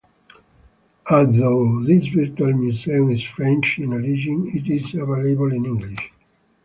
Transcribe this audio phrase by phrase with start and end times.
[1.11, 6.11] Although this virtual museum is French in origin, it is available in English.